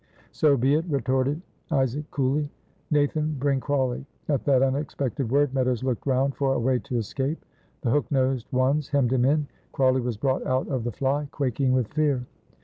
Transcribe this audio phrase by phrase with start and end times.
[0.31, 1.39] "So be it," retorted
[1.69, 2.49] Isaac, coolly;
[2.89, 7.45] "Nathan, bring Crawley." At that unexpected word, Meadows looked round for a way to escape.
[7.81, 9.45] The hooked nosed ones hemmed him in.
[9.73, 12.25] Crawley was brought out of the fly, quaking with fear.